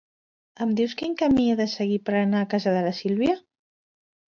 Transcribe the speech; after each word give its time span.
Em 0.65 0.71
dius 0.79 0.95
quin 1.01 1.13
camí 1.21 1.47
he 1.51 1.59
de 1.61 1.69
seguir 1.75 2.01
per 2.09 2.19
anar 2.25 2.43
a 2.43 2.51
casa 2.57 2.77
de 2.79 2.85
la 2.91 2.99
Sílvia? 3.05 3.41